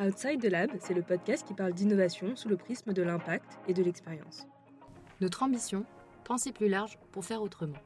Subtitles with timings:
[0.00, 3.74] Outside the Lab, c'est le podcast qui parle d'innovation sous le prisme de l'impact et
[3.74, 4.46] de l'expérience.
[5.20, 5.84] Notre ambition,
[6.24, 7.76] penser plus large pour faire autrement.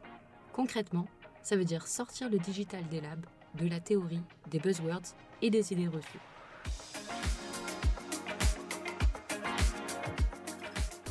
[0.53, 1.09] Concrètement,
[1.43, 5.73] ça veut dire sortir le digital des labs, de la théorie, des buzzwords et des
[5.73, 6.21] idées reçues.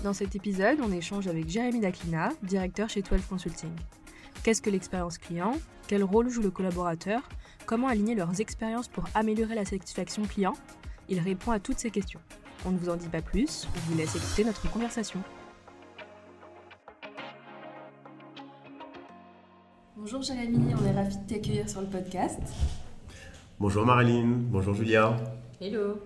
[0.01, 3.71] Dans cet épisode, on échange avec Jérémy Daclina, directeur chez 12 Consulting.
[4.43, 5.59] Qu'est-ce que l'expérience client?
[5.87, 7.27] Quel rôle joue le collaborateur?
[7.65, 10.53] Comment aligner leurs expériences pour améliorer la satisfaction client?
[11.07, 12.19] Il répond à toutes ces questions.
[12.65, 15.19] On ne vous en dit pas plus, on vous laisse écouter notre conversation.
[19.95, 22.39] Bonjour Jérémy, on est ravis de t'accueillir sur le podcast.
[23.59, 25.15] Bonjour Marilyn, bonjour Julia.
[25.61, 25.99] Hello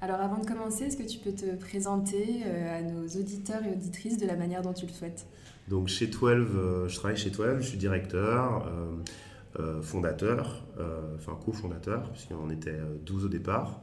[0.00, 3.70] Alors avant de commencer, est-ce que tu peux te présenter euh, à nos auditeurs et
[3.70, 5.26] auditrices de la manière dont tu le souhaites?
[5.68, 8.66] Donc chez 12, euh, je travaille chez 12, je suis directeur.
[8.66, 8.96] Euh,
[9.60, 13.80] euh, fondateur, euh, enfin cofondateur, puisqu'on était 12 euh, au départ.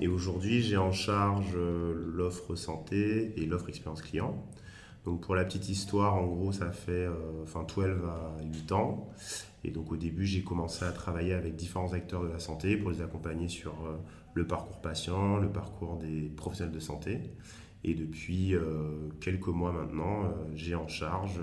[0.00, 4.46] Et aujourd'hui, j'ai en charge l'offre santé et l'offre expérience client.
[5.04, 7.08] Donc pour la petite histoire, en gros, ça fait
[7.42, 9.08] enfin 12 à 8 ans.
[9.64, 12.90] Et donc au début, j'ai commencé à travailler avec différents acteurs de la santé pour
[12.90, 13.74] les accompagner sur
[14.34, 17.20] le parcours patient, le parcours des professionnels de santé.
[17.82, 18.54] Et depuis
[19.20, 21.40] quelques mois maintenant, j'ai en charge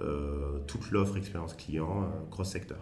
[0.00, 2.78] euh, toute l'offre expérience client euh, cross-secteur.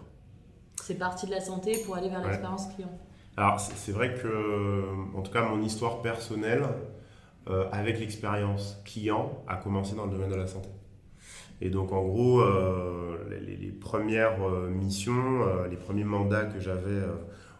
[0.81, 2.91] C'est parti de la santé pour aller vers l'expérience client.
[3.39, 4.83] Alors c'est vrai que,
[5.15, 6.63] en tout cas, mon histoire personnelle
[7.49, 10.69] euh, avec l'expérience client a commencé dans le domaine de la santé.
[11.61, 12.41] Et donc en gros,
[13.29, 17.01] les, premières missions, les premiers mandats que j'avais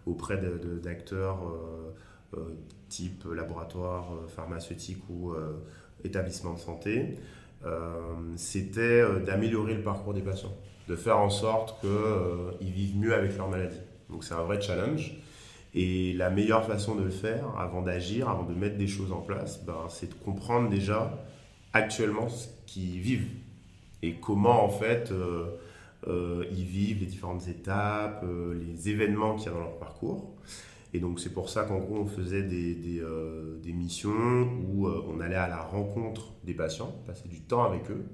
[0.05, 0.37] auprès
[0.81, 1.39] d'acteurs
[2.87, 5.33] type laboratoire pharmaceutique ou
[6.05, 7.17] établissement de santé,
[7.65, 10.53] euh, c'était euh, d'améliorer le parcours des patients,
[10.87, 13.81] de faire en sorte qu'ils euh, vivent mieux avec leur maladie.
[14.09, 15.17] Donc c'est un vrai challenge.
[15.75, 19.21] Et la meilleure façon de le faire, avant d'agir, avant de mettre des choses en
[19.21, 21.17] place, ben, c'est de comprendre déjà
[21.73, 23.27] actuellement ce qu'ils vivent
[24.01, 25.13] et comment en fait
[26.07, 28.25] ils vivent les différentes étapes,
[28.59, 30.33] les événements qu'il y a dans leur parcours.
[30.93, 34.87] Et donc c'est pour ça qu'en gros on faisait des, des, euh, des missions où
[34.87, 38.05] euh, on allait à la rencontre des patients, passer du temps avec eux.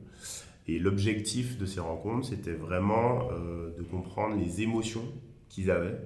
[0.68, 5.06] Et l'objectif de ces rencontres, c'était vraiment euh, de comprendre les émotions
[5.48, 5.98] qu'ils avaient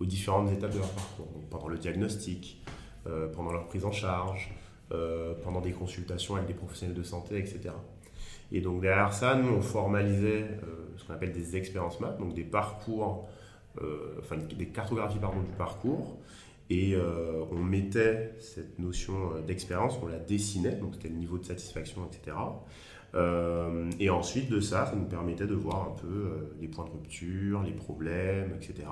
[0.00, 1.26] aux différentes étapes de leur parcours.
[1.26, 2.62] Donc, pendant le diagnostic,
[3.32, 4.52] pendant leur prise en charge,
[5.42, 7.70] pendant des consultations avec des professionnels de santé, etc.
[8.52, 10.46] Et donc derrière ça, nous, on formalisait
[10.96, 13.28] ce qu'on appelle des expériences maps, donc des parcours
[13.82, 16.18] euh, enfin des cartographies pardon, du parcours.
[16.70, 21.38] Et euh, on mettait cette notion euh, d'expérience, on la dessinait, donc c'était le niveau
[21.38, 22.36] de satisfaction, etc.
[23.98, 27.62] et ensuite de ça, ça nous permettait de voir un peu les points de rupture,
[27.62, 28.86] les problèmes, etc.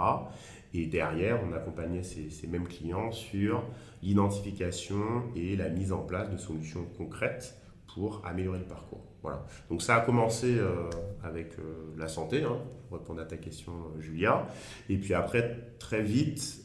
[0.75, 3.63] Et derrière, on accompagnait ces, mêmes clients sur
[4.03, 7.57] l'identification et la mise en place de solutions concrètes
[7.95, 9.05] pour améliorer le parcours.
[9.23, 9.45] Voilà.
[9.71, 10.89] Donc ça a commencé euh,
[11.25, 14.47] avec euh, la santé, hein, pour répondre à ta question, euh, Julia.
[14.89, 16.63] Et puis après, très vite,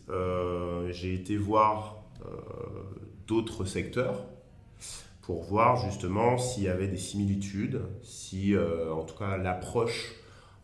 [0.91, 2.03] j'ai été voir
[3.25, 4.25] d'autres secteurs
[5.21, 10.13] pour voir justement s'il y avait des similitudes, si en tout cas l'approche,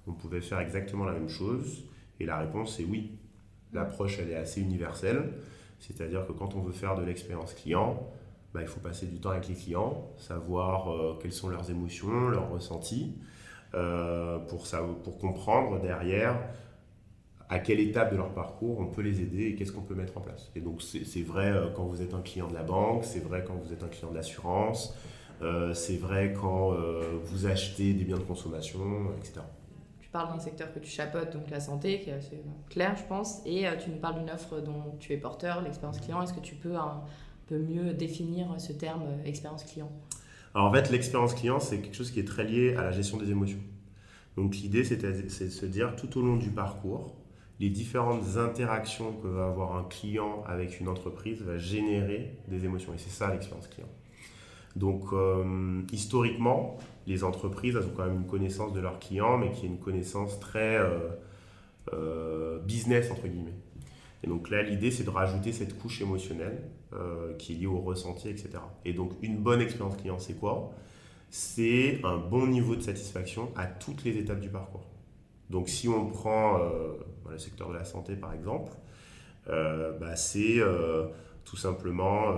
[0.06, 1.86] on pouvait faire exactement la même chose.
[2.20, 3.12] Et la réponse est oui.
[3.74, 5.34] L'approche, elle est assez universelle.
[5.80, 8.08] C'est-à-dire que quand on veut faire de l'expérience client,
[8.54, 12.30] bah, il faut passer du temps avec les clients, savoir euh, quelles sont leurs émotions,
[12.30, 13.14] leurs ressentis,
[13.76, 16.40] euh, pour, comprendre derrière
[17.50, 20.18] à quelle étape de leur parcours on peut les aider et qu'est-ce qu'on peut mettre
[20.18, 20.50] en place.
[20.56, 23.44] Et donc c'est vrai euh, quand vous êtes un client de la banque, c'est vrai
[23.46, 24.96] quand vous êtes un client de l'assurance,
[25.74, 26.76] c'est vrai quand
[27.26, 28.80] vous achetez des biens de consommation,
[29.20, 29.42] etc.
[30.08, 33.04] Tu parles d'un secteur que tu chapeautes, donc la santé, qui est assez clair, je
[33.04, 36.22] pense, et tu nous parles d'une offre dont tu es porteur, l'expérience client.
[36.22, 36.76] Est-ce que tu peux
[37.48, 39.92] peut mieux définir ce terme euh, expérience client?
[40.56, 43.18] Alors en fait, l'expérience client, c'est quelque chose qui est très lié à la gestion
[43.18, 43.60] des émotions.
[44.38, 47.14] Donc l'idée, c'est de se dire tout au long du parcours,
[47.60, 52.94] les différentes interactions que va avoir un client avec une entreprise va générer des émotions.
[52.94, 53.90] Et c'est ça l'expérience client.
[54.78, 56.78] Donc euh, historiquement,
[57.08, 59.80] les entreprises elles ont quand même une connaissance de leurs clients, mais qui est une
[59.80, 60.78] connaissance très
[61.94, 63.58] euh, business, entre guillemets.
[64.24, 66.62] Et donc là, l'idée, c'est de rajouter cette couche émotionnelle
[66.94, 68.50] euh, qui est liée au ressenti, etc.
[68.86, 70.72] Et donc, une bonne expérience client, c'est quoi?
[71.30, 74.86] C'est un bon niveau de satisfaction à toutes les étapes du parcours.
[75.50, 76.94] Donc, si on prend euh,
[77.30, 78.72] le secteur de la santé, par exemple,
[79.50, 80.62] euh, bah, c'est
[81.46, 82.34] tout simplement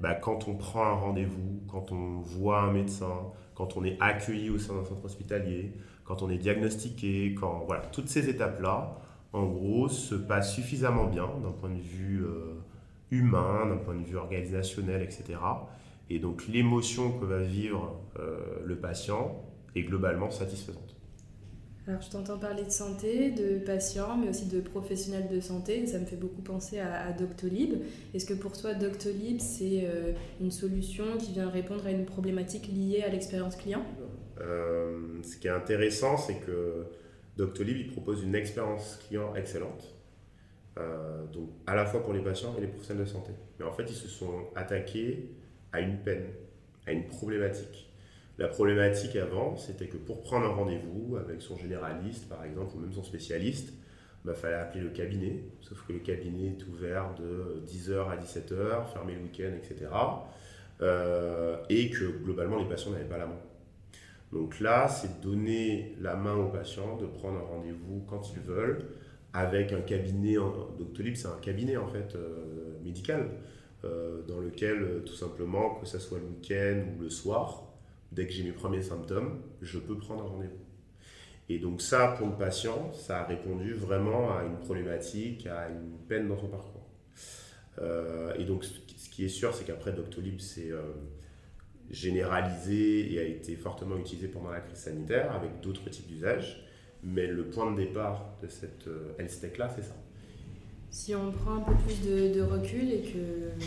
[0.00, 4.50] bah, quand on prend un rendez-vous, quand on voit un médecin, quand on est accueilli
[4.50, 5.72] au sein d'un centre hospitalier,
[6.04, 8.98] quand on est diagnostiqué, quand voilà, toutes ces étapes-là,
[9.32, 12.24] en gros, se passe suffisamment bien d'un point de vue
[13.10, 15.38] humain, d'un point de vue organisationnel, etc.
[16.08, 18.00] Et donc l'émotion que va vivre
[18.64, 19.42] le patient
[19.74, 20.95] est globalement satisfaisante.
[21.88, 25.86] Alors, je t'entends parler de santé, de patients, mais aussi de professionnels de santé.
[25.86, 27.74] ça me fait beaucoup penser à, Doctolib.
[28.12, 32.66] Est-ce que pour toi, Doctolib, c'est euh, une solution qui vient répondre à une problématique
[32.66, 33.84] liée à l'expérience client?
[34.40, 36.86] Euh, Ce qui est intéressant, c'est que
[37.36, 39.94] Doctolib, il propose une expérience client excellente.
[40.78, 43.30] Euh, donc, à la fois pour les patients et les professionnels de santé.
[43.60, 45.30] Mais en fait, ils se sont attaqués
[45.72, 46.24] à une peine,
[46.84, 47.92] à une problématique.
[48.38, 52.80] La problématique avant, c'était que pour prendre un rendez-vous avec son généraliste, par exemple, ou
[52.80, 57.14] même son spécialiste, il bah, fallait appeler le cabinet, sauf que le cabinet est ouvert
[57.14, 59.90] de 10h à 17h, fermé le week-end, etc.
[60.82, 63.38] Euh, et que globalement, les patients n'avaient pas la main.
[64.32, 68.84] Donc là, c'est donner la main aux patients de prendre un rendez-vous quand ils veulent,
[69.32, 70.34] avec un cabinet,
[70.78, 73.30] Doctolib, c'est un cabinet en fait euh, médical,
[73.84, 77.65] euh, dans lequel tout simplement, que ce soit le week-end ou le soir,
[78.12, 80.66] dès que j'ai mes premiers symptômes, je peux prendre un rendez-vous.
[81.48, 85.96] Et donc ça, pour le patient, ça a répondu vraiment à une problématique, à une
[86.08, 86.86] peine dans son parcours.
[87.80, 90.82] Euh, et donc ce qui est sûr, c'est qu'après Doctolib s'est euh,
[91.90, 96.64] généralisé et a été fortement utilisé pendant la crise sanitaire avec d'autres types d'usages.
[97.04, 98.88] Mais le point de départ de cette
[99.18, 99.94] health là, c'est ça.
[100.90, 103.64] Si on prend un peu plus de, de recul et que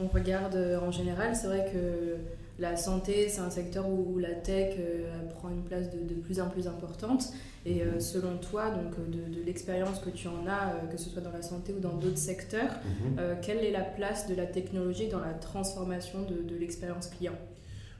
[0.00, 2.16] on regarde en général, c'est vrai que
[2.58, 6.48] la santé, c'est un secteur où, la tech euh, prend une place de, plus en
[6.48, 7.32] plus importante.
[7.64, 11.22] Et euh, selon toi, donc euh, de, l'expérience que tu en as, que ce soit
[11.22, 13.40] dans la santé ou dans d'autres secteurs, mhm.
[13.40, 17.38] quelle est la place de la technologie dans la transformation de, l'expérience client?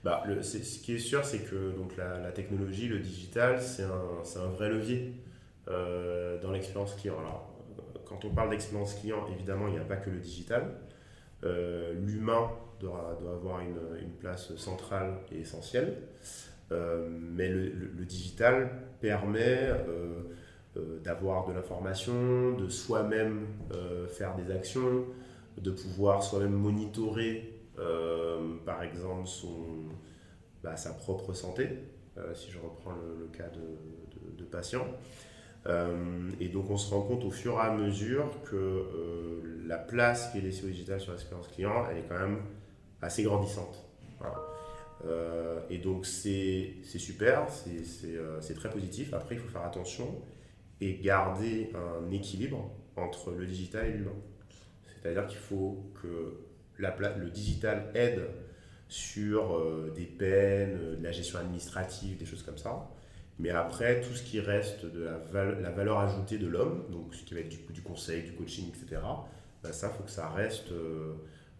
[0.03, 4.41] Bah, le, ce qui est sûr, c'est que donc, la, technologie, le digital, c'est un,
[4.41, 5.13] un, vrai levier
[5.67, 7.15] dans l'expérience client.
[7.19, 7.49] Alors,
[8.05, 10.75] quand on parle d'expérience client, évidemment, il n'y a pas que le digital.
[11.43, 12.49] L'humain
[12.79, 15.97] doit, avoir une, place centrale et essentielle.
[16.71, 18.69] Euh, mais le, digital
[18.99, 20.21] permet euh,
[20.77, 23.47] euh, d'avoir de l'information, de soi-même
[24.09, 25.05] faire des actions,
[25.57, 27.59] de pouvoir soi-même monitorer,
[28.65, 29.27] par exemple,
[30.63, 31.69] bah, sa propre santé,
[32.33, 34.87] si je reprends le, cas de, de, patients.
[35.65, 40.39] Et donc on se rend compte au fur et à mesure que la place qui
[40.39, 42.39] est laissée au digital sur l'expérience client, elle est quand même
[43.01, 43.83] assez grandissante.
[45.05, 49.13] Euh, et donc c'est super, euh, c'est très positif.
[49.13, 50.21] Après, il faut faire attention
[50.79, 54.15] et garder un équilibre entre le digital et l'humain.
[55.01, 56.37] C'est-à-dire qu'il faut que
[56.79, 58.23] le digital aide
[58.87, 62.89] sur euh, des peines, de la gestion administrative, des choses comme ça.
[63.39, 67.33] Mais après, tout ce qui reste de la, valeur ajoutée de l'homme, donc ce qui
[67.33, 69.01] va être du, conseil, du coaching, etc.,
[69.63, 70.71] bah, ça, il faut que ça reste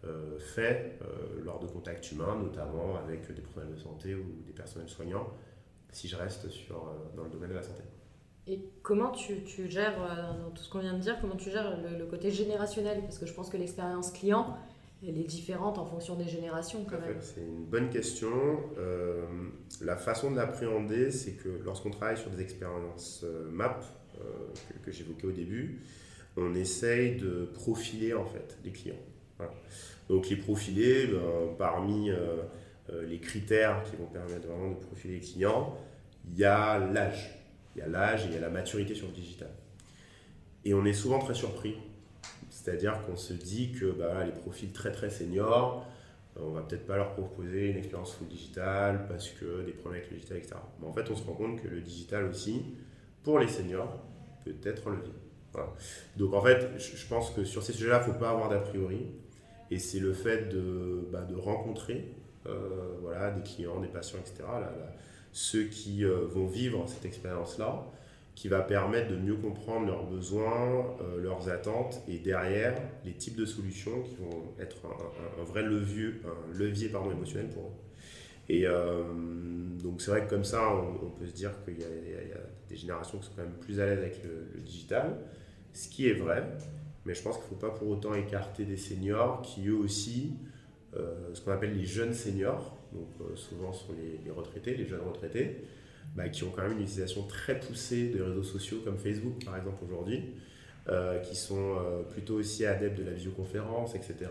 [0.06, 4.52] euh, fait euh, lors de contacts humains, notamment avec des professionnels de santé ou des
[4.52, 5.26] personnels soignants,
[5.92, 7.82] si je reste sur, euh, dans le domaine de la santé.
[8.46, 9.96] Et comment tu, tu gères,
[10.42, 13.00] dans tout ce qu'on vient de dire, comment tu gères le, côté générationnel?
[13.00, 14.58] Parce que je pense que l'expérience client,
[15.08, 17.16] elle est différente en fonction des générations quand même.
[17.20, 18.30] C'est une bonne question.
[19.80, 23.84] la façon de l'appréhender, c'est que lorsqu'on travaille sur des expériences MAP,
[24.14, 25.82] que, que j'évoquais au début,
[26.36, 28.96] on essaye de profiler en fait les clients.
[30.08, 32.42] Donc les profilés, ben, parmi euh,
[32.90, 35.76] euh, les critères qui vont permettre vraiment de profiler les clients,
[36.30, 37.38] il y a l'âge.
[37.74, 39.50] Il y a l'âge et il y a la maturité sur le digital.
[40.64, 41.76] Et on est souvent très surpris.
[42.64, 45.86] C'est-à-dire qu'on se dit que bah, les profils très très seniors,
[46.40, 50.10] on va peut-être pas leur proposer une expérience full digital parce que des problèmes avec
[50.10, 50.54] le digital, etc.
[50.80, 52.62] Mais en fait, on se rend compte que le digital aussi,
[53.22, 54.02] pour les seniors,
[54.46, 55.12] peut être un levier.
[56.16, 58.60] Donc en fait, je pense que sur ces sujets-là, il ne faut pas avoir d'a
[58.60, 59.08] priori.
[59.70, 62.14] Et c'est le fait de, bah, rencontrer
[62.46, 64.42] euh, voilà, des clients, des patients, etc.,
[65.32, 67.84] ceux qui euh, vont vivre cette expérience-là,
[68.34, 73.36] qui va permettre de mieux comprendre leurs besoins, euh, leurs attentes, et derrière, les types
[73.36, 77.72] de solutions qui vont être un, vrai levier, un levier pardon, émotionnel pour eux.
[78.48, 78.66] Et
[79.82, 82.38] donc c'est vrai que comme ça, on, peut se dire qu'il y, a
[82.68, 85.16] des générations qui sont quand même plus à l'aise avec le digital,
[85.72, 86.44] ce qui est vrai,
[87.04, 90.34] mais je pense qu'il ne faut pas pour autant écarter des seniors qui eux aussi,
[90.96, 93.92] euh, ce qu'on appelle les jeunes seniors, donc euh, souvent sont
[94.24, 95.64] les, retraités, les jeunes retraités,
[96.14, 99.56] bah, qui ont quand même une utilisation très poussée de réseaux sociaux comme Facebook par
[99.56, 100.22] exemple aujourd'hui,
[100.88, 101.76] euh, qui sont
[102.10, 104.30] plutôt aussi adeptes de la visioconférence, etc.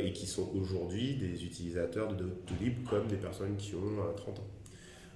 [0.00, 4.46] et qui sont aujourd'hui des utilisateurs de, de comme des personnes qui ont 30 ans.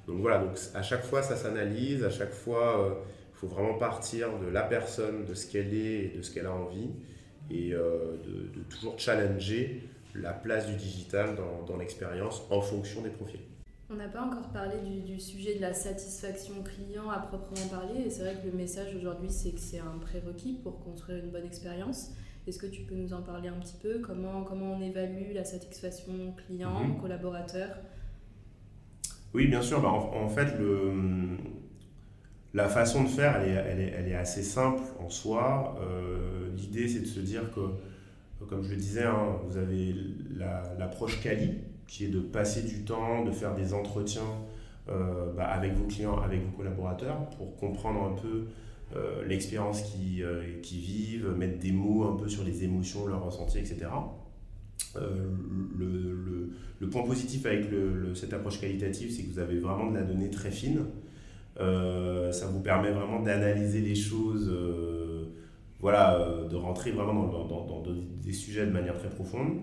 [0.07, 3.05] Donc voilà, donc à chaque fois ça s'analyse, à chaque fois
[3.41, 6.53] faut vraiment partir de la personne, de ce qu'elle est et de ce qu'elle a
[6.53, 6.91] envie,
[7.51, 8.17] et euh,
[8.55, 9.83] de, toujours challenger
[10.15, 11.37] la place du digital
[11.67, 13.41] dans, l'expérience en fonction des profils.
[13.93, 18.11] On n'a pas encore parlé du, sujet de la satisfaction client à proprement parler, et
[18.11, 21.45] c'est vrai que le message aujourd'hui, c'est que c'est un prérequis pour construire une bonne
[21.45, 22.13] expérience.
[22.47, 23.99] Est-ce que tu peux nous en parler un petit peu?
[23.99, 26.13] Comment, comment on évalue la satisfaction
[26.47, 27.01] client, mhm.
[27.01, 27.79] collaborateur?
[29.35, 29.83] Oui, bien sûr.
[29.83, 31.37] Bah, en, fait, le,
[32.55, 35.77] la façon de faire, elle est, elle est, elle est assez simple en soi.
[35.83, 39.97] Euh, l'idée, c'est de se dire que, comme je le disais, hein, vous avez
[40.79, 41.59] l'approche quali,
[41.91, 44.23] qui est de passer du temps, de faire des entretiens
[44.89, 48.45] euh, bah, avec vos clients, avec vos collaborateurs, pour comprendre un peu
[48.97, 50.25] euh, l'expérience qu'ils
[50.63, 53.87] qui vivent, mettre des mots un peu sur les émotions, leurs ressentis, etc.
[54.97, 57.67] Le, le, point positif avec
[58.15, 60.85] cette approche qualitative, c'est que vous avez vraiment de la donnée très fine.
[61.61, 65.25] Euh, ça vous permet vraiment d'analyser les choses, euh,
[65.81, 67.83] voilà, euh, de rentrer vraiment dans,
[68.23, 69.59] des sujets de manière très profonde.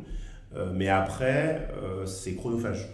[0.74, 1.70] Mais après,
[2.06, 2.90] c'est chronophage.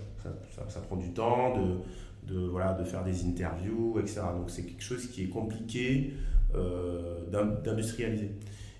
[0.67, 4.21] Ça, prend du temps de, de, voilà, de faire des interviews, etc.
[4.35, 6.13] Donc c'est quelque chose qui est compliqué
[7.31, 8.31] d'industrialiser.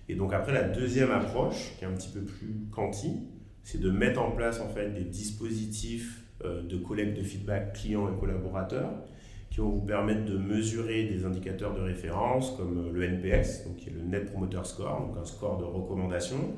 [0.10, 3.22] Et donc après, la deuxième approche, qui est un petit peu plus quanti,
[3.64, 8.20] c'est de mettre en place en fait des dispositifs de collecte de feedback clients et
[8.20, 8.92] collaborateurs
[9.54, 13.90] qui vont vous permettre de mesurer des indicateurs de référence comme le NPS, donc qui
[13.90, 16.56] est le Net Promoter Score, donc un score de recommandation,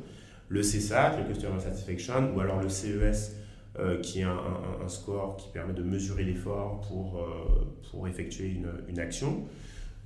[0.50, 3.36] le CSAT, le Customer Satisfaction, ou alors le CES,
[3.78, 8.70] euh, qui est un, score qui permet de mesurer l'effort pour, euh, pour effectuer une,
[8.88, 9.44] une, action.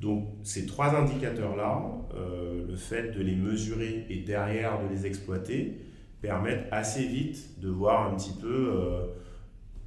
[0.01, 1.83] Donc ces trois indicateurs-là,
[2.15, 5.77] euh, le fait de les mesurer et derrière de les exploiter,
[6.19, 8.73] permettent assez vite de voir un petit peu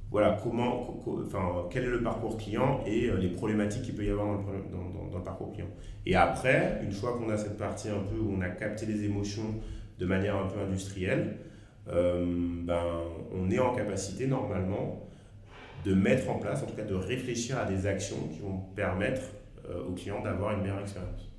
[0.09, 4.27] voilà, comment, enfin, quel est le parcours client et les problématiques qu'il peut y avoir
[4.27, 5.69] dans le, dans, le, parcours client.
[6.05, 9.03] Et après, une fois qu'on a cette partie un peu où on a capté les
[9.03, 9.55] émotions
[9.99, 11.37] de manière un peu industrielle,
[11.87, 12.25] euh,
[12.63, 12.83] ben,
[13.33, 15.07] on est en capacité normalement
[15.85, 19.21] de mettre en place, en tout cas de réfléchir à des actions qui vont permettre
[19.69, 21.29] euh, aux clients d'avoir une meilleure expérience.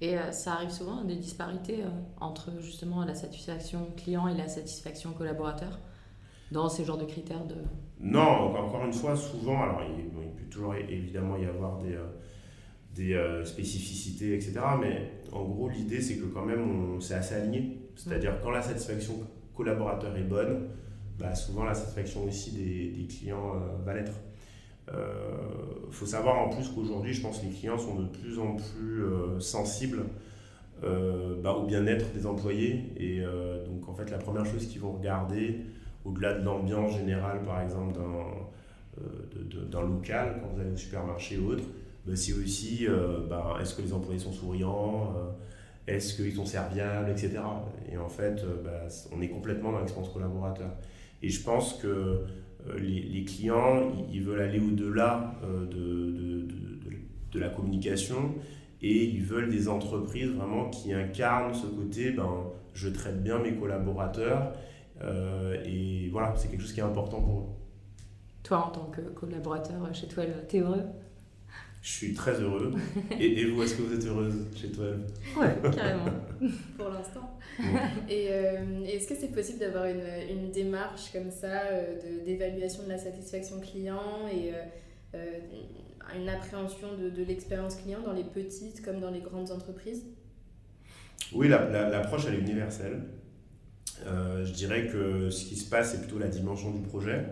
[0.00, 1.78] Et ça arrive souvent des disparités
[2.20, 5.78] entre justement la satisfaction client et la satisfaction collaborateur
[6.50, 7.56] dans ces genres de critères de...
[8.00, 8.20] Non,
[8.56, 12.06] encore une fois, souvent, alors il, peut toujours évidemment y avoir des, euh,
[12.94, 14.60] des euh, spécificités, etc.
[14.80, 17.78] Mais en gros, l'idée, c'est que quand même, c'est assez aligné.
[17.96, 19.14] C'est-à-dire, quand la satisfaction
[19.54, 20.68] collaborateur est bonne,
[21.18, 24.14] bah, souvent la satisfaction aussi des, des clients euh, va l'être.
[24.86, 28.56] Il faut savoir en plus qu'aujourd'hui, je pense que les clients sont de plus en
[28.56, 29.02] plus
[29.38, 30.02] sensibles
[30.82, 32.92] bah, au bien-être des employés.
[32.98, 35.60] Et donc, en fait, la première chose qu'ils vont regarder,
[36.04, 41.50] au-delà de l'ambiance générale, par exemple, d'un euh, local, quand vous allez au supermarché ou
[41.50, 41.64] autre,
[42.06, 45.30] bah, c'est aussi euh, bah, est-ce que les employés sont souriants, euh,
[45.92, 47.38] est-ce qu'ils sont serviables, etc.
[47.90, 50.70] Et en fait, bah, on est complètement dans l'expérience collaborateur.
[51.22, 52.20] Et je pense que
[52.78, 55.34] les, clients, ils veulent aller au-delà
[55.70, 56.46] de,
[57.32, 58.34] de, la communication
[58.80, 62.44] et ils veulent des entreprises vraiment qui incarnent ce côté, ben,
[62.74, 64.52] je traite bien mes collaborateurs
[65.02, 67.46] euh, et voilà, c'est quelque chose qui est important pour eux.
[68.42, 70.84] Toi, en tant que collaborateur chez Twelve, t'es heureux
[71.84, 72.72] Je suis très heureux.
[73.20, 75.02] et, vous, est-ce que vous êtes heureuse chez Twelve
[75.36, 76.06] Ouais, carrément.
[76.78, 77.38] pour l'instant.
[78.08, 82.88] Et euh, est-ce que c'est possible d'avoir une, une, démarche comme ça euh, d'évaluation de,
[82.88, 84.52] la satisfaction client et
[86.16, 90.06] une appréhension de, de l'expérience client dans les petites comme dans les grandes entreprises?
[91.34, 93.02] Oui, l'approche, elle est universelle.
[94.06, 97.24] Euh, je dirais que ce qui se passe, c'est plutôt la dimension du projet.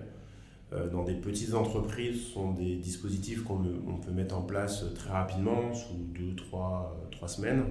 [0.72, 5.10] Euh, dans des petites entreprises, ce sont des dispositifs qu'on peut mettre en place très
[5.10, 7.64] rapidement, sous 2, 3, 3 semaines.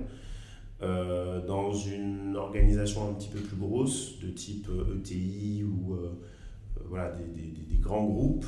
[0.83, 4.67] Euh, dans une organisation un petit peu plus grosse, de type
[4.97, 5.97] ETI e ou
[6.89, 8.45] voilà, des, des, grands groupes,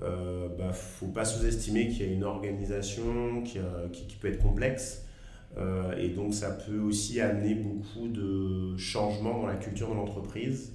[0.00, 3.58] il ne bah, faut pas sous-estimer qu'il y a une organisation qui,
[3.92, 5.04] qui, peut être complexe
[5.56, 10.72] euh, et donc ça peut aussi amener beaucoup de changements dans la culture de l'entreprise.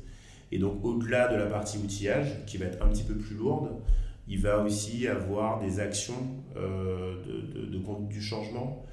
[0.53, 3.69] Et donc au-delà de la partie outillage, qui va être un petit peu plus lourde,
[4.27, 8.85] il va aussi avoir des actions euh, de, du changement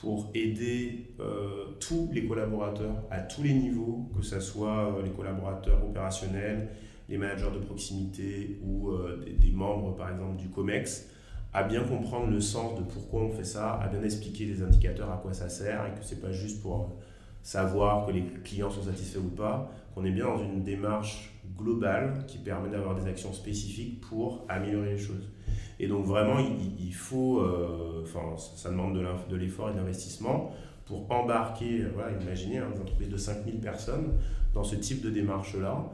[0.00, 5.84] pour aider euh, tous les collaborateurs à tous les niveaux, que ce soit les collaborateurs
[5.84, 6.68] opérationnels,
[7.08, 8.92] les managers de proximité ou
[9.24, 11.08] des, des, membres par exemple du COMEX,
[11.52, 15.10] à bien comprendre le sens de pourquoi on fait ça, à bien expliquer les indicateurs,
[15.10, 17.02] à quoi ça sert, et que c'est pas juste pour euh,
[17.42, 22.24] savoir que les clients sont satisfaits ou pas, qu'on est bien dans une démarche globale
[22.26, 25.28] qui permet d'avoir des actions spécifiques pour améliorer les choses.
[25.80, 27.42] Et donc vraiment, il, faut,
[28.02, 28.98] enfin, ça, demande
[29.30, 30.52] de l'effort et de l'investissement
[30.88, 34.14] pour embarquer, voilà, imaginez, hein, des entreprises de 5000 personnes
[34.54, 35.84] dans ce type de démarche-là.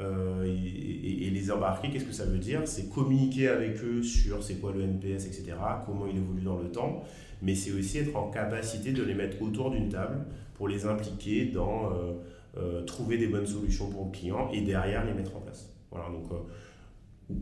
[0.00, 2.60] Euh, et, les embarquer, qu'est-ce que ça veut dire?
[2.66, 5.54] C'est communiquer avec eux sur c'est quoi le NPS, etc.,
[5.86, 7.02] comment il évolue dans le temps,
[7.40, 10.18] mais c'est aussi être en capacité de les mettre autour d'une table
[10.54, 12.12] pour les impliquer dans euh, euh,
[12.86, 15.72] trouver des bonnes solutions pour le client et derrière les mettre en place.
[15.90, 16.30] Voilà, donc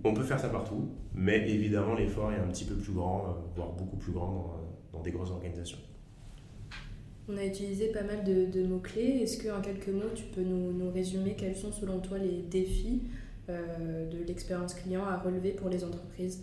[0.05, 3.73] on peut faire ça partout, mais évidemment l'effort est un petit peu plus grand, voire
[3.73, 4.61] beaucoup plus grand
[4.93, 5.79] dans des grosses organisations.
[7.33, 9.21] On a utilisé pas mal de, mots-clés.
[9.23, 13.03] Est-ce qu'en quelques mots, tu peux nous, résumer quels sont selon toi les défis
[13.49, 16.43] euh, de l'expérience client à relever pour les entreprises?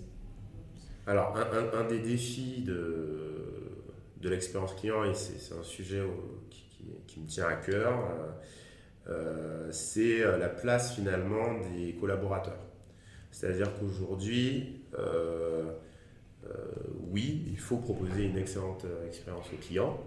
[1.06, 1.36] Alors,
[1.74, 3.82] un, des défis de,
[4.22, 6.02] de l'expérience client, et c'est un sujet
[7.08, 8.32] qui, me tient à cœur, euh, euh,
[9.72, 12.60] c'est la place finalement des collaborateurs.
[13.32, 14.82] C'est-à-dire qu'aujourd'hui,
[17.12, 19.98] oui, il faut proposer une excellente expérience au client,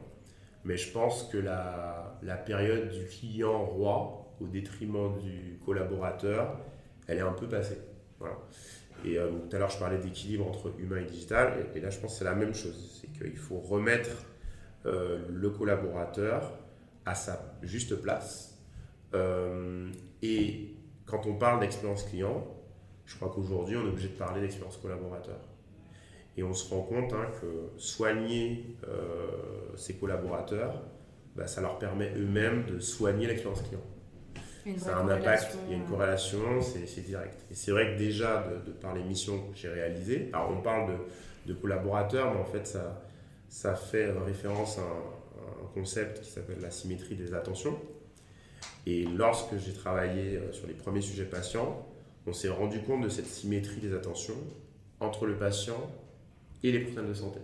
[0.64, 6.58] mais je pense que la, période du client roi au détriment du collaborateur,
[7.06, 7.78] elle est un peu passée.
[8.18, 8.36] Voilà.
[9.04, 11.66] Et euh, tout à l'heure, je parlais d'équilibre entre humain et digital.
[11.74, 13.00] Et, là, je pense que c'est la même chose.
[13.00, 14.10] C'est qu'il faut remettre
[14.86, 16.52] euh, le collaborateur
[17.06, 18.49] à sa juste place.
[19.14, 19.90] Euh,
[20.22, 20.74] et
[21.06, 22.46] quand on parle d'expérience client,
[23.04, 25.40] je crois qu'aujourd'hui, on est obligé de parler d'expérience collaborateur.
[26.36, 30.82] Et on se rend compte hein, que soigner euh, ses collaborateurs,
[31.34, 33.82] bah, ça leur permet eux-mêmes de soigner l'expérience client.
[34.78, 37.46] Ça a un impact, il y a une corrélation, c'est direct.
[37.50, 40.92] Et c'est vrai que déjà, de, par les missions que j'ai réalisées, alors on parle
[40.92, 43.02] de, de, collaborateurs, mais en fait, ça,
[43.48, 47.78] ça fait référence à un, à un concept qui s'appelle la symétrie des attentions.
[48.86, 51.86] Et lorsque j'ai travaillé euh, sur les premiers sujets patients,
[52.26, 54.36] on s'est rendu compte de cette symétrie des attentions
[55.00, 55.90] entre le patient
[56.62, 57.40] et les professionnels de santé.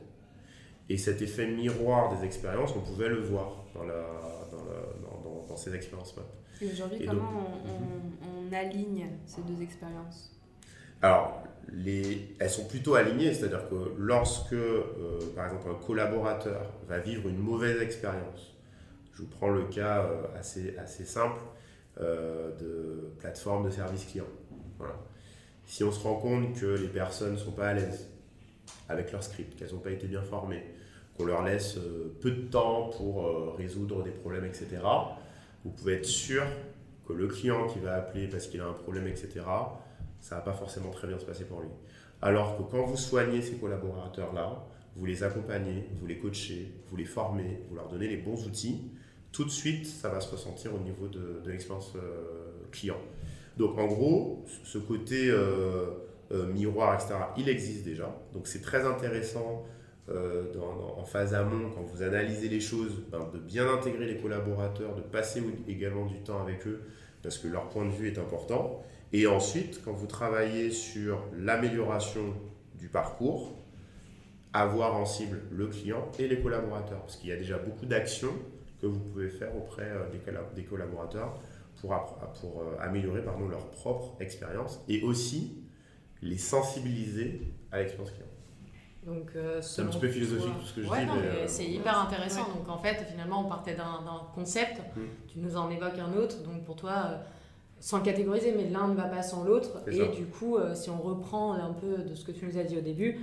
[0.89, 4.05] Et cet effet miroir des expériences, on pouvait le voir dans, la,
[4.51, 6.15] dans, dans, ces expériences
[6.61, 10.33] Et aujourd'hui, comment on, on, aligne ces deux expériences?
[11.03, 14.89] Alors, les, elles sont plutôt alignées, c'est-à-dire que lorsque, euh,
[15.35, 18.56] par exemple, un collaborateur va vivre une mauvaise expérience,
[19.17, 21.41] je vous prends le cas euh, assez, assez simple
[22.01, 24.27] euh, de plateforme de service client.
[24.79, 24.95] Voilà.
[25.65, 28.11] Si on se rend compte que les personnes ne sont pas à l'aise,
[28.89, 30.65] avec leur script, qu'elles n'ont pas été bien formées,
[31.17, 34.67] qu'on leur laisse euh, peu de temps pour résoudre des problèmes, etc.,
[35.65, 36.45] vous pouvez être sûr
[37.09, 39.41] que le client qui va appeler parce qu'il a un problème, etc.,
[40.21, 41.69] ça va pas forcément très bien se passer pour lui.
[42.21, 47.05] Alors que quand vous soignez ces collaborateurs-là, vous les accompagnez, vous les coachez, vous les
[47.05, 48.91] formez, vous leur donnez les bons outils,
[49.33, 52.99] tout de suite, ça va se ressentir au niveau de, l'expérience euh, client.
[53.57, 55.87] Donc en gros, ce côté euh,
[56.53, 58.15] miroir, etc., il existe déjà.
[58.33, 59.65] Donc c'est très intéressant
[60.09, 60.45] euh,
[60.97, 65.01] en phase amont, quand vous analysez les choses, ben, de bien intégrer les collaborateurs, de
[65.01, 66.83] passer également du temps avec eux,
[67.23, 68.83] parce que leur point de vue est important.
[69.13, 72.35] Et ensuite, quand vous travaillez sur l'amélioration
[72.79, 73.57] du parcours,
[74.53, 78.33] avoir en cible le client et les collaborateurs, parce qu'il y a déjà beaucoup d'actions
[78.89, 80.05] que vous pouvez faire auprès euh,
[80.55, 81.39] des, collaborateurs
[81.81, 81.95] pour,
[82.41, 85.63] pour améliorer pardon, leur propre expérience et aussi
[86.23, 88.27] les sensibiliser à l'expérience client.
[89.07, 90.95] Donc, euh, c'est un petit peu philosophique tout ce que je dis.
[90.95, 92.49] Euh, c'est hyper intéressant.
[92.49, 94.01] Donc en fait, finalement, on partait d'un
[94.35, 95.01] concept, hmm.
[95.29, 96.43] tu nous en évoques un autre.
[96.43, 97.17] Donc pour toi, euh,
[97.79, 99.81] sans le catégoriser, mais l'un ne va pas sans l'autre.
[99.87, 102.79] Et du coup, si on reprend un peu de ce que tu nous as dit
[102.79, 103.21] au début,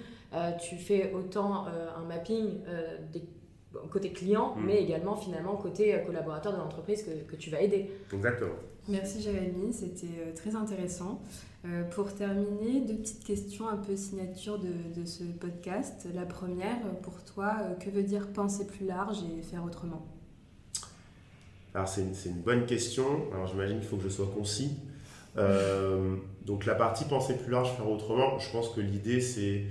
[0.61, 2.59] tu fais autant un mapping
[3.11, 3.23] des
[3.91, 4.65] côté client, hmm.
[4.65, 7.89] mais également finalement côté collaborateur de l'entreprise que, que, tu vas aider.
[8.13, 8.53] Exactement.
[8.87, 11.21] Merci Jérémy, c'était très intéressant.
[11.65, 16.05] Euh, pour terminer, deux petites questions un peu signature de, de ce podcast.
[16.13, 20.05] La première, pour toi, euh, que veut dire penser plus large et faire autrement?
[21.73, 23.05] Alors c'est une, une, bonne question.
[23.33, 24.75] Alors j'imagine qu'il faut que je sois concis.
[25.37, 29.63] Euh, donc la partie penser plus large, faire autrement, je pense que l'idée c'est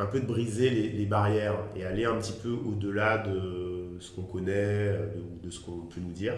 [0.00, 4.22] un peu de briser les, barrières et aller un petit peu au-delà de ce qu'on
[4.22, 6.34] connaît, ou de ce qu'on peut nous dire.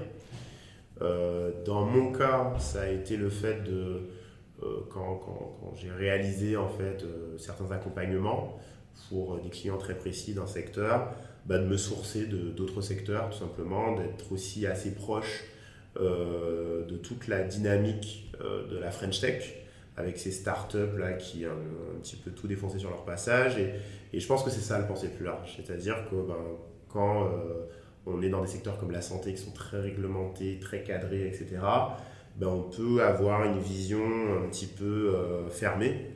[1.00, 4.08] Euh, dans mon cas, ça a été le fait de,
[4.62, 8.58] euh, quand, quand, j'ai réalisé en fait euh, certains accompagnements
[9.08, 11.14] pour des clients très précis d'un secteur,
[11.46, 15.44] bah, de me sourcer d'autres secteurs tout simplement, d'être aussi assez proche
[15.96, 18.32] de toute la dynamique
[18.70, 19.61] de la French Tech
[19.96, 23.74] avec ces startups là qui ont un, petit peu tout défoncé sur leur passage et,
[24.12, 26.36] et je pense que c'est ça le penser plus large, c'est-à-dire que ben,
[26.88, 27.30] quand
[28.06, 31.60] on est dans des secteurs comme la santé qui sont très réglementés, très cadrés, etc.
[32.36, 34.04] ben, on peut avoir une vision
[34.42, 35.14] un petit peu
[35.50, 36.10] fermée.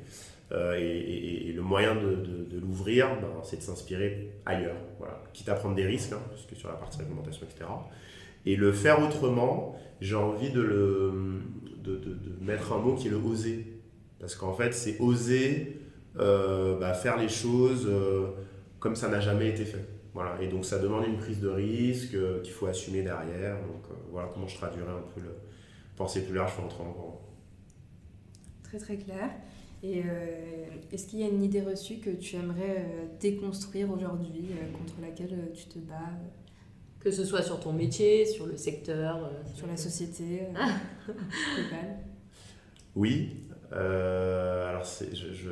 [0.53, 5.23] Et, le moyen de, l'ouvrir, ben, c'est de s'inspirer ailleurs, voilà.
[5.33, 7.71] quitte à prendre des risques, hein, parce que sur la partie réglementation, etc.
[8.45, 11.43] Et le faire autrement, j'ai envie de, le,
[11.87, 13.81] de, mettre un mot qui est le oser.
[14.19, 15.81] Parce qu'en fait, c'est oser
[16.19, 18.29] euh, bah, faire les choses euh,
[18.79, 19.85] comme ça n'a jamais été fait.
[20.15, 20.41] Voilà.
[20.41, 23.57] Et donc, ça demande une prise de risque euh, qu'il faut assumer derrière.
[23.57, 25.35] Donc, voilà comment je traduirais un peu le
[25.97, 27.21] penser plus large, en grand.
[28.63, 29.31] Très, très clair.
[29.83, 30.03] Et
[30.91, 32.87] est-ce qu'il y a une idée reçue que tu aimerais
[33.21, 36.11] déconstruire aujourd'hui, contre laquelle tu te bats
[37.07, 40.43] que ce soit sur ton métier, sur le secteur, euh, sur la société
[41.09, 41.13] euh,
[42.97, 43.45] Oui.
[43.73, 45.47] Euh, alors, je, je,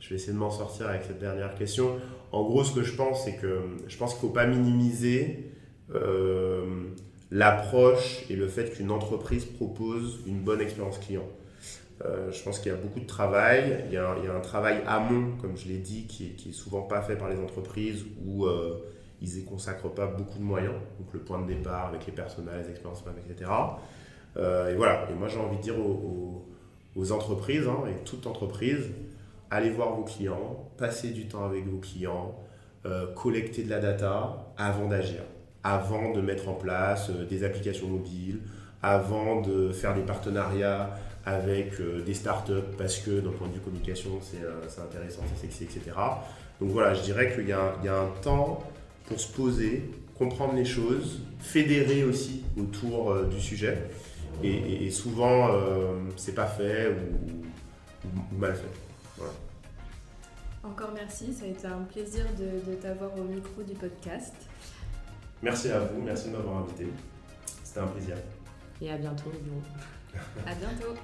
[0.00, 1.98] je, vais essayer de m'en sortir avec cette dernière question.
[2.32, 5.50] En gros, ce que je pense, c'est que je pense qu'il ne faut pas minimiser
[7.30, 11.28] l'approche et le fait qu'une entreprise propose une bonne expérience client.
[12.00, 13.84] je pense qu'il y a beaucoup de travail.
[13.88, 16.30] Il y a, il y a un travail amont, comme je l'ai dit, qui est,
[16.30, 18.46] qui est, souvent pas fait par les entreprises où
[19.24, 22.62] ils n'y consacrent pas beaucoup de moyens, donc le point de départ avec les personnels,
[22.64, 23.50] les expériences etc.
[24.36, 28.90] Euh, et voilà, et moi j'ai envie de dire aux, entreprises, hein, et toute entreprise,
[29.50, 32.36] allez voir vos clients, passez du temps avec vos clients,
[32.86, 35.22] euh, collectez de la data avant d'agir,
[35.62, 38.40] avant de mettre en place euh, des applications mobiles,
[38.82, 40.90] avant de faire des partenariats
[41.26, 41.72] avec
[42.04, 44.36] des startups parce que d'un point de vue communication c'est
[44.78, 45.96] intéressant, c'est sexy, etc.
[46.60, 47.52] Donc voilà, je dirais qu'il y, y,
[47.88, 48.62] a un temps
[49.06, 53.90] pour se poser, comprendre les choses, fédérer aussi autour euh, du sujet.
[54.42, 56.88] Et, souvent, euh, c'est pas fait
[58.04, 59.24] ou, mal fait.
[60.62, 64.34] Encore merci, ça a été un plaisir de, t'avoir au micro du podcast.
[65.42, 66.86] Merci à vous, merci de m'avoir invité.
[67.62, 68.16] C'était un plaisir.
[68.80, 69.30] Et à bientôt.
[70.46, 70.94] à bientôt.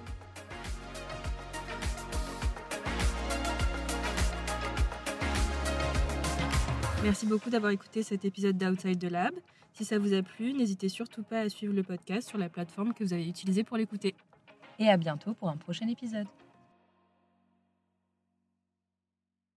[7.02, 9.32] Merci beaucoup d'avoir écouté cet épisode d'Outside the Lab.
[9.72, 12.92] Si ça vous a plu, n'hésitez surtout pas à suivre le podcast sur la plateforme
[12.92, 14.14] que vous avez utilisée pour l'écouter.
[14.78, 16.26] Et à bientôt pour un prochain épisode.